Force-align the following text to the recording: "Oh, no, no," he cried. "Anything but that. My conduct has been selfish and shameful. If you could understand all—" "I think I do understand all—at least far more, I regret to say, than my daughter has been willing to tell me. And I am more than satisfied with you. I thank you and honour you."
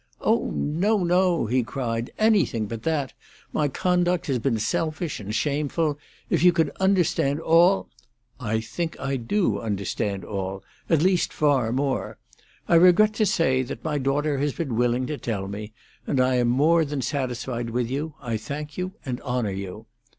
"Oh, 0.19 0.49
no, 0.55 1.03
no," 1.03 1.45
he 1.45 1.61
cried. 1.63 2.09
"Anything 2.17 2.65
but 2.65 2.81
that. 2.81 3.13
My 3.53 3.67
conduct 3.67 4.25
has 4.25 4.39
been 4.39 4.57
selfish 4.57 5.19
and 5.19 5.31
shameful. 5.35 5.99
If 6.27 6.41
you 6.43 6.51
could 6.51 6.71
understand 6.79 7.39
all—" 7.39 7.87
"I 8.39 8.61
think 8.61 8.99
I 8.99 9.17
do 9.17 9.59
understand 9.59 10.25
all—at 10.25 11.03
least 11.03 11.31
far 11.31 11.71
more, 11.71 12.17
I 12.67 12.73
regret 12.77 13.13
to 13.13 13.27
say, 13.27 13.61
than 13.61 13.77
my 13.83 13.99
daughter 13.99 14.39
has 14.39 14.53
been 14.53 14.75
willing 14.75 15.05
to 15.05 15.19
tell 15.19 15.47
me. 15.47 15.71
And 16.07 16.19
I 16.19 16.37
am 16.37 16.47
more 16.47 16.83
than 16.83 17.03
satisfied 17.03 17.69
with 17.69 17.87
you. 17.87 18.15
I 18.19 18.37
thank 18.37 18.79
you 18.79 18.93
and 19.05 19.21
honour 19.21 19.51
you." 19.51 19.85